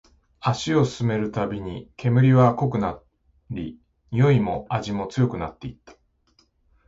[0.39, 2.99] 足を進めるたびに、煙は濃くな
[3.51, 5.93] り、においも味も強くなっていった